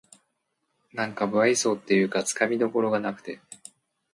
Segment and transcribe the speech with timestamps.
[0.93, 3.39] なんか無愛想っていうかつかみどころがなくて